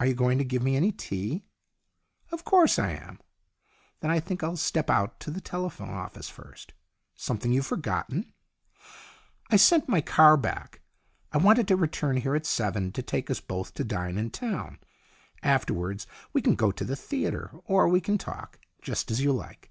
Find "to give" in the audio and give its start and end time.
0.38-0.62